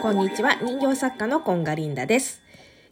[0.00, 2.40] こんにちは、人形作家のコンガリンダです。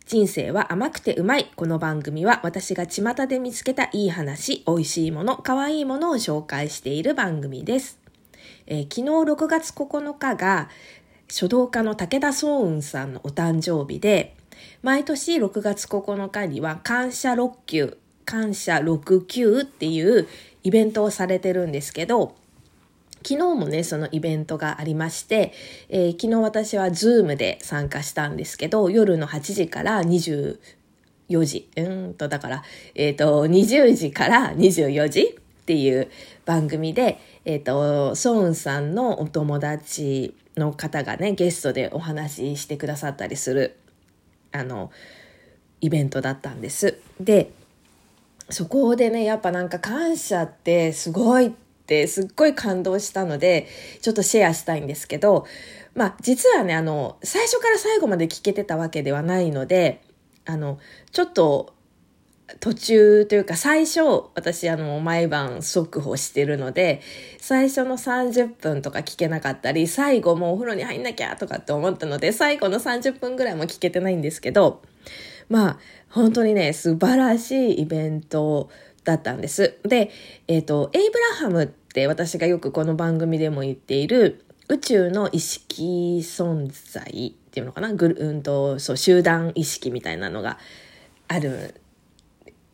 [0.07, 1.53] 人生は甘くてうまい。
[1.55, 8.00] この番組は私が巷で見つけたいい話、美味しいもの、可愛いものを紹介している番組です。
[8.66, 10.69] えー昨日6月9日が
[11.29, 14.34] 書道家の武田壮雲さんのお誕生日で、
[14.82, 20.27] 毎年6月9日には感謝6級、感謝6級っていう
[20.64, 22.34] イベントをされてるんですけど、
[23.27, 25.53] 昨日もね、そのイベントがありまして、
[25.89, 30.58] えー昨日私はズームで参加したんですけど、夜の8時から24
[31.44, 32.62] 時、うんと、だから、
[32.94, 36.08] えっ、と、20時から24時っていう
[36.44, 43.77] 番組で、えっ、と、ソウンさんのお友達の方がね、ゲストでお話ししてくださったりする、
[44.53, 44.92] あの、
[45.81, 47.00] イベントだったんです。
[47.20, 47.50] で、
[48.50, 51.50] そこでね、やっぱなんか感謝ってすごいっ
[51.86, 53.69] ってすっごい感動したので、
[54.03, 55.47] ちょっとシェアしたいんですけど、
[55.95, 60.03] まあ実はね、あの、最初から最後まで聞けてたわけではないので、
[60.45, 60.79] あの、
[61.12, 61.77] ちょっと
[62.61, 64.03] 途中というか最初
[64.34, 67.01] 私あの毎晩速報してるので
[67.39, 74.83] 最初の30分とか聞けなかったり最後もうお風呂に入んなきゃとかって思ったので最後の30分ぐらいも聞けてないんですけど
[75.48, 78.70] まあ本当にね素晴らしいイベント
[79.07, 79.79] だったんです。
[79.85, 80.11] で
[80.49, 87.95] えっ、とエイブラハムって私がよくこの番組でも言っている宇宙の意識存在っていうのかな？
[87.95, 90.59] グルうんとそう集団意識みたいなのが
[91.29, 91.75] ある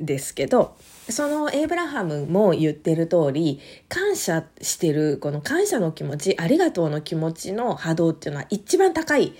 [0.02, 0.74] んですけど
[1.10, 9.34] そのエイブラハムも言ってる通り感謝してるこの感謝の気持ちありがとうの気持ちの波動っていうのは一番高い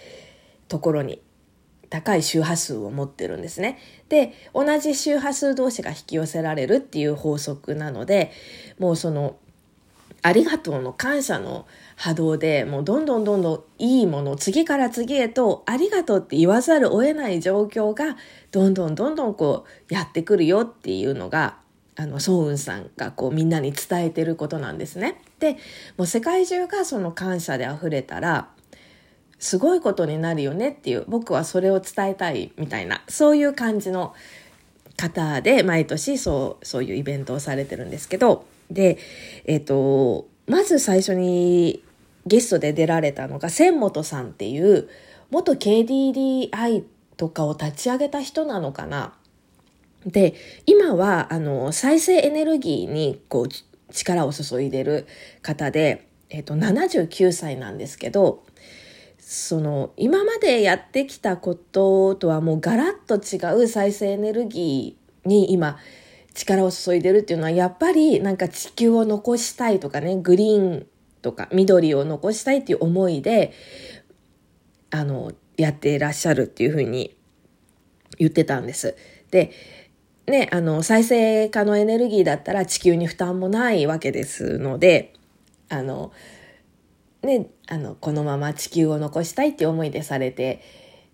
[0.69, 1.23] ところに
[1.93, 3.79] 高い周波数を持ってるんですね。
[4.09, 8.33] で同じ周波数同士が引き寄せられるっていう法則なので
[8.79, 9.37] もうその
[10.23, 18.16] ありがとうの感謝の波動でもうどんどんどんどんいいもの次から次へとありがとうって言わざるを得ない状況が
[18.53, 21.59] どんどんどんどんこうやってくるよっていうのが
[21.97, 25.21] あのソウンさんがこうみんなに伝えてることなんですね。
[25.41, 25.59] で
[25.99, 28.49] もう世界中がその感謝で溢れたら
[29.42, 34.14] すごいことになるよねっていう僕はそれを伝えたいみたいなそういう感じの
[34.97, 38.98] 方で毎年そうそういうイベントをされてるんですけどで
[39.44, 41.82] えっ、とまず最初に
[42.25, 44.88] ゲストで出られたのが千本さんっていう
[45.32, 46.84] 元 KDDI
[47.16, 49.12] とかを立ち上げた人なのかな。
[50.06, 50.34] で
[50.66, 55.09] 今はあの再生エネルギーにこう力を注いでる
[55.42, 58.44] 方で、えっと79歳なんですけど
[59.32, 65.78] その今までやってきたこととはもうガラッと違う再生エネルギーに今
[66.34, 70.87] 力を注いでるっていうのはやっぱりなんか地球を残したいとかねグリーン
[71.22, 73.54] とか緑を残したいっていう思いで
[74.91, 77.16] あのやってらっしゃるっていうふうに
[78.19, 78.97] 言ってたんです。
[79.31, 79.50] で
[80.26, 85.15] ね、あの再生可能エネルギーだったら地球に負担もないわけですので
[85.71, 86.12] あの
[87.22, 90.62] ね、あのこのまま地球を残したいっていう思いでされて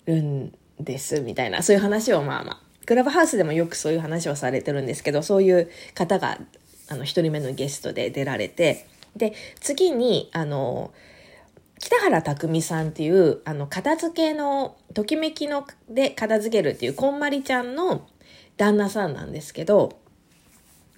[0.06, 1.62] るんですみたいな。
[1.62, 6.38] そういう話をまあまあクラブハウスでもよくそういう話をされてるんですけどそういう方が
[6.88, 10.90] あの一人目のゲストで出られてで次にあの
[11.78, 18.08] 北原匠さんっていうあの片付けのときめきので片付けるっていうこんまりちゃんの
[18.56, 20.00] 旦那さんなんですけど、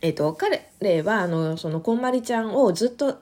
[0.00, 3.18] えっと彼はあのそのこんまりちゃんをずっと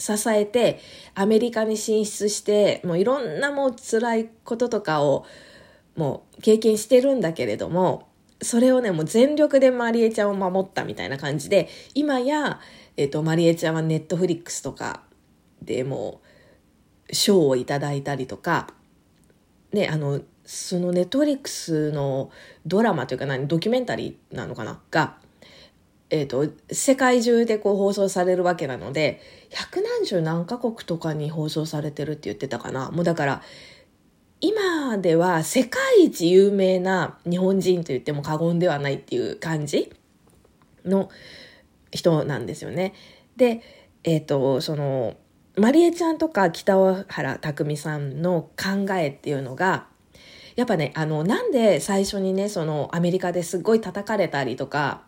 [0.00, 0.80] 支えて
[1.14, 5.26] アメリカに進出してもういろんなもう辛いこととかを
[5.94, 8.08] もう経験してるんだけれども
[8.40, 12.60] それをねもう全力でマリエちゃんを守ったみたいな感じで今や、
[12.96, 15.02] えっとマリエちゃんはネットフリックスとか
[15.60, 16.22] でも
[17.10, 18.68] う賞をいただいたりとか
[19.72, 22.30] ねあのそのネットフリックスの
[22.64, 24.80] ドラマというか何ドキュメンタリーなのかな？
[24.90, 25.18] が
[26.10, 33.42] えー、と世界中でこう放送されるわけなので百何十何カ国とかに放送されてるって言ってたかなもうだから
[34.40, 39.92] 今では世界一有名な日本人と言っても過言ではないっていう感じ
[40.84, 41.10] の
[41.92, 42.94] 人なんですよね。
[43.36, 43.62] で
[44.02, 45.16] えっ、とその
[45.56, 49.86] まりえちゃんとか北原匠さんの考えっていうのが
[50.56, 55.02] やっぱねあのなんで最初にねそのアメリカですっごい叩かれたりとか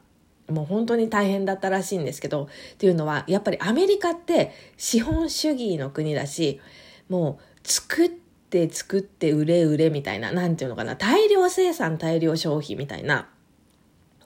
[0.52, 2.44] もう本当に大変だったらしいんですけど
[2.74, 6.60] っていうのはやっぱりアメリカって資本主義の国だし
[7.08, 13.28] もう作って作って売れ売れみたいななんていうのかな大量生産大量消費みたいな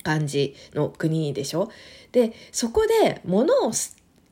[0.02, 1.70] 感じの国でしょ？
[2.12, 3.73] でそこで物を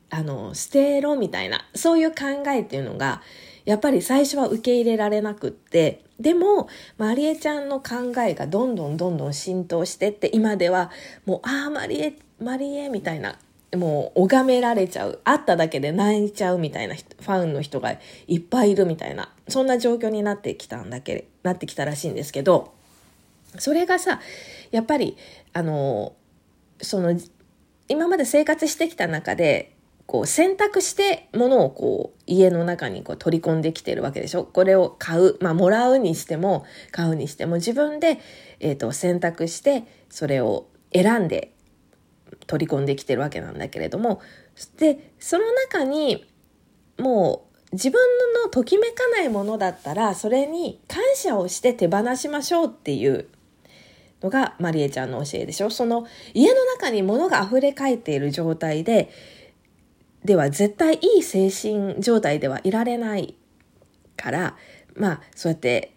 [0.09, 3.21] あの捨てろみたいなそういう考えっていうのが
[3.65, 10.91] やっぱり最初は受け入れられなくって、でも、まりえちゃんの考えがどんどんどんどん浸透してって、今では
[11.25, 13.37] もう、ああ、まりえ、まりえみたいな、
[13.75, 15.19] もう拝められちゃう。
[15.23, 17.97] 会っただけで泣いちゃうみたいなファンの人が
[18.27, 22.73] いっぱいいるみたいな、そんな状況になってきたんだけ、なってきたらしいんですけど、
[23.57, 24.21] それがさ、
[24.71, 25.17] やっぱり、
[25.53, 26.13] あの、
[26.81, 27.17] その、
[27.87, 29.74] 今まで生活してきた中で、
[30.07, 34.43] こう選択して物をこう家の中にこう取り込んできてるわけでしょ？
[34.43, 38.19] これを買う、まあもらうにしても買うにしても自分で、
[38.59, 41.53] えーと、選択してそれを選んで
[42.47, 44.21] 取り込んできてるわけなんだけれども。
[44.77, 46.25] でその中に
[46.97, 47.99] もう自分
[48.43, 53.27] のときめかないものだったらそれに感謝をして手放しましょうっていう
[54.21, 55.69] のがまりえちゃんの教えでしょ？
[55.69, 59.09] その家の中に物が溢れかえっている状態で
[60.25, 63.35] では絶対いい精神状態ではいられない
[64.17, 64.57] から
[64.95, 65.93] まあそうやって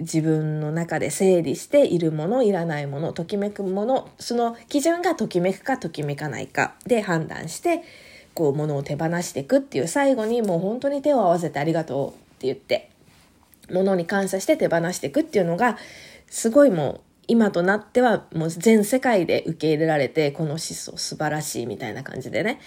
[0.00, 7.82] 自分の中で整理しているものいらないものときめくものその基準がときめくかときめかないかで判断して
[8.32, 12.90] こう物を手放していくっていう最後にもう本当に手を合わせてありがとうって言って
[13.70, 15.78] 物に感謝して手放していくっていうのが
[16.28, 22.60] すごいもう今となってはもう全世界で受け入れられてこの思想素晴らしいみたいな感じでね。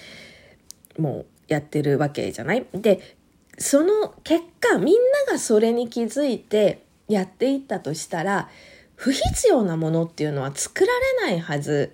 [0.97, 2.65] もうやってるわけじゃない？
[2.73, 3.17] で
[3.57, 4.95] その結果みん
[5.27, 8.49] ながそれに気づいてやっていったとしたら
[8.95, 10.91] 不必要なものっていうのは作ら
[11.23, 11.93] れないはず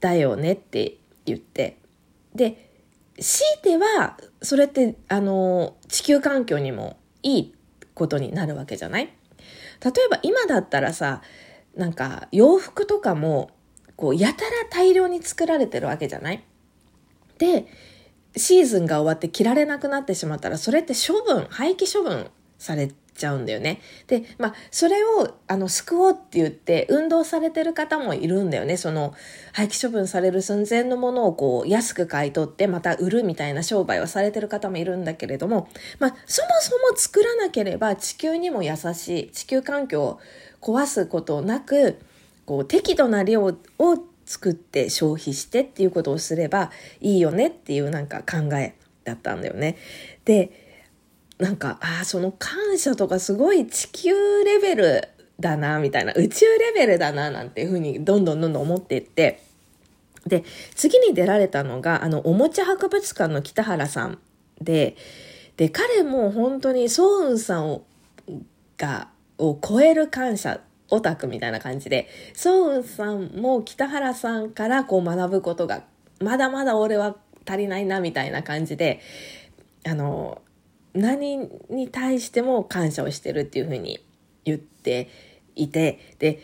[0.00, 1.78] だよねって言って。
[2.34, 2.70] で
[3.20, 7.54] 強いてはそれってあの地球環境にもいい
[7.94, 9.12] ことになるわけじゃない？
[9.84, 11.22] 例えば今だったらさ
[11.76, 13.50] なんか洋服とかも
[13.96, 16.44] こうやたら大量に作られてるわけじゃない？
[17.38, 17.66] で
[18.36, 23.80] シーズンが終わって着られなくなってしまったらそれって処分廃棄処分されちゃうんだよね。
[24.06, 28.76] で、まあ、それを、あの、救おうって言って、運動されてる方もいるんだよね。
[28.76, 29.12] その、
[29.52, 35.68] 廃棄処分される寸前のものをこう、安く買い取って、また売るみたいな商売をされてる方もいるんだけれども、
[35.98, 40.20] まあ、そもそも作らなければ地球にも優しい、地球環境を
[40.60, 41.98] 壊すことなく、
[42.46, 46.70] こう、適度な量を作って消費してっていうことをすれば
[47.00, 49.76] いいよねっていうなんか考えだったんだよね。
[50.26, 50.50] で、
[51.38, 55.08] なんか、ああ、その感謝とかすごい地球レベル
[55.40, 59.40] だな、みたいな、宇宙レベルだな、なんていうふうにどんどんどんどん思っていって、
[60.26, 60.44] で、
[60.74, 64.18] 次に出られたのが、あの、おもちゃ博物館の北原さん
[64.60, 64.96] で、
[65.56, 67.84] で、彼も本当にソウンさんを、
[68.76, 69.08] が、
[69.38, 70.60] を超える感謝、
[70.90, 75.84] オタクみたいな感じで、ソウンさんも北原さんからこう学ぶことが、
[76.20, 79.00] まだまだ俺は足りないな、みたいな感じで、
[79.86, 80.42] あの、
[80.94, 84.04] 何に対しても感謝をしてるっていうふうに
[84.44, 85.08] 言って
[85.54, 86.40] いてで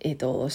[0.00, 0.48] えっ、ー、と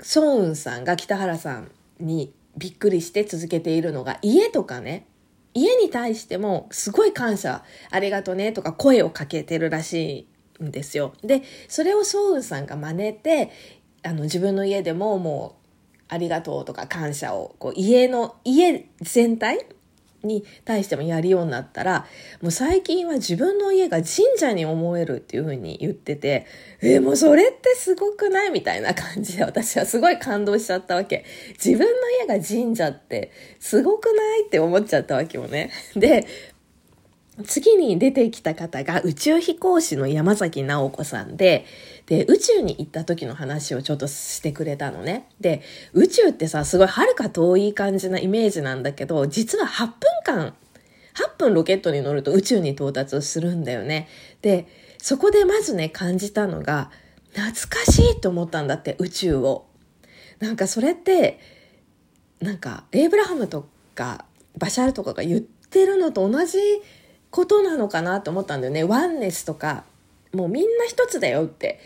[0.00, 5.06] ソウンさんが北原さんにびっくりして続けているのが家とかね
[5.54, 10.28] 家に対してもすごい感謝ありがとねとか声をかけてるらしい
[10.62, 13.50] んですよでそれをソウンさんが真似て
[14.02, 15.58] あの自分の家でももう
[16.08, 19.66] ありがとうとか感謝をこう家の家全体
[20.24, 22.06] に対してもやるようになったら、
[22.42, 26.46] もう最近は自分の家が神社に思えるっていう風に言ってて、
[26.80, 31.24] え、もうそれってすごくないみたいな感じで私はすごい感動しちゃったわけ。
[31.52, 35.70] 自分の家が神社ってすごくないって思っちゃったわけよね。
[35.94, 36.26] で、
[37.46, 41.66] 次に出てきた方が宇宙飛行士の山崎直子さんで、
[42.06, 45.28] で、宇宙に行った時の話をちょっとしてくれたのね。
[45.40, 50.54] で、宇宙ってさ、すごい遥か遠い感じなイメージなんだけど、実は8分間、
[51.14, 54.08] 8分ロケットに乗ると宇宙に到達するんだよね。
[54.42, 54.66] で、
[54.98, 56.90] そこでまずね、感じたのが、
[57.34, 59.66] 懐かしいと思ったんだって、宇宙を。
[60.40, 61.38] なんかそれって、
[62.40, 64.24] なんか、エイブラハムとか、
[64.56, 66.58] バシャールとかが言ってるのと同じ
[67.30, 68.84] ことなのかなと思ったんだよね。
[68.84, 69.84] ワンネスとか、
[70.32, 71.80] もうみんな一つだよって、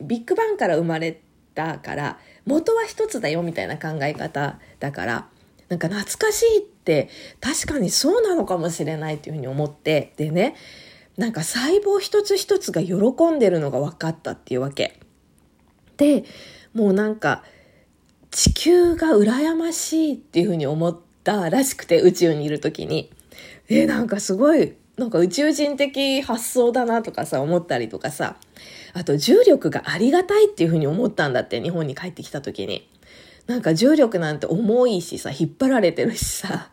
[0.00, 1.20] ビッグバンから生まれ
[1.54, 5.28] たから、元は一つだよみたいな考え方だから、
[5.68, 10.54] なんか懐かしいって確かにそうなのかもしれないっていうふうに思って、でね、
[11.16, 12.94] なんか細胞一つ一つが喜
[13.32, 14.98] んでるのが分かったっていうわけ。
[15.96, 16.24] で、
[16.72, 17.42] もうなんか
[18.30, 23.10] 地球が羨ましいっていうふうに思ったらしくて宇宙にいる時に。
[23.68, 28.36] えなんかすごい、なんか宇宙人的発想だなとかさ、思ったりとかさ、
[28.94, 32.88] あと重力がありがたいっていうふうに思ったんだって、日本に帰ってきた時に。
[33.46, 36.70] なんか重力なんて重いしさ、引っ張られてるしさ、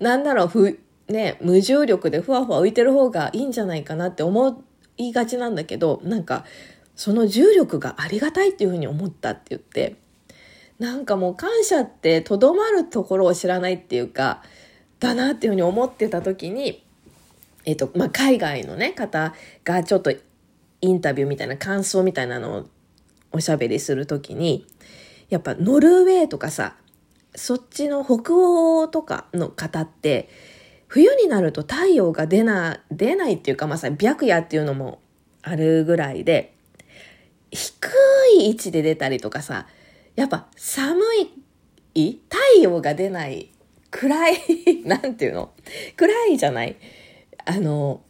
[0.00, 4.64] なんだろう、ふ、ね、無重力でふわふわ浮いてる方がいいんじゃないかなって思
[4.96, 6.44] いがちなんだけど、なんか、
[6.96, 9.96] その重力がありがたいっていうふうに思ったって言って、
[10.80, 14.42] なんかもう感謝ってとどまるところを知らないっていうか、
[15.00, 16.84] だなっていうふうに思ってた時に、
[17.64, 19.34] えっと、まあ、海外のね、方
[19.64, 20.12] がちょっと
[20.80, 22.66] インタビューみたいな感想みたいなのを
[23.32, 24.66] おしゃべりする時に、
[25.28, 26.76] やっぱノルウェーとかさ、
[27.34, 30.28] そっちの北欧とかの方って、
[30.88, 35.00] 冬になると太陽が出な、出ないっていうか、まあさ、白夜っていうのも
[35.42, 36.54] あるぐらいで、
[37.50, 37.72] 低
[38.38, 39.66] い位置で出たりとかさ、
[40.14, 41.00] やっぱ寒
[41.94, 43.50] い太陽が出ない
[43.96, 44.36] 暗い
[44.84, 45.50] なんていうの？
[45.96, 46.76] 暗いじゃない
[47.46, 48.02] あの、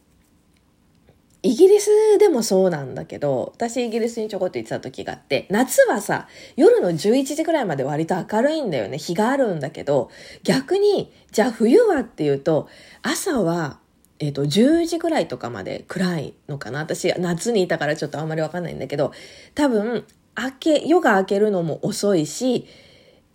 [1.43, 6.27] イギリスでもそうなんだけど、私イギリスにちょこっと行ってた時があって、夏はさ、
[6.57, 8.97] 夜の11時ぐらいまで割と明るいんだよね。
[8.97, 10.09] 日があるんだけど、
[10.43, 12.67] 逆に、じゃあ冬はっていうと、
[13.01, 13.79] 朝は、
[14.19, 16.79] えっ、ー、と、10時ぐらいとかまで暗いのかな。
[16.79, 19.13] 私、夏にいたからちょっとあんまりわかんないんだけど、
[19.53, 22.67] 多分、明け、夜が明けるのも遅いし、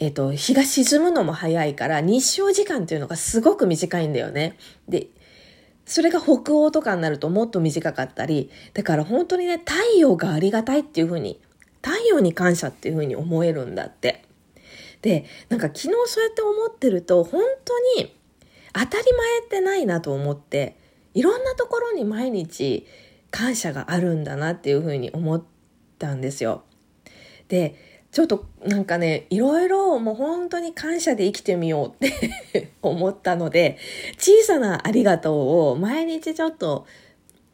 [0.02, 4.56] えっ、と、日が沈むのも早いから、日照時間っていうのがすごく短いんだよね。
[4.88, 5.06] で、
[5.86, 11.40] それが北欧とかになるともっと短かったり、だから本当にね、太陽がありがたいっていうふうに、
[11.82, 14.24] 太陽に感謝っていうふうに思えるんだって。
[15.02, 18.12] で、なんか昨日そうやって思ってると、本当に
[18.72, 20.76] 当たり前ってないなと思って、
[21.14, 22.88] いろんなところに毎日
[23.30, 25.44] 感謝があるんだなっていうふうに思っ
[26.00, 26.64] たんですよ。
[27.46, 32.10] で、ちょっとなんかね、いろいろもう本当に感謝で生きてみようっ
[32.52, 33.78] て 思ったので、
[34.18, 36.86] 小さなありがとうを毎日ちょっと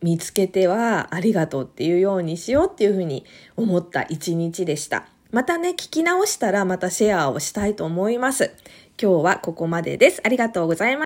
[0.03, 3.25] 見つけてはありがとうっていうようにしようっていうふうに
[3.57, 5.07] 思った一日でした。
[5.31, 8.51] またね、聞き直したらまたシェアをしたいと思います。
[9.01, 10.21] 今日はここまでです。
[10.25, 10.97] ありがとうございます。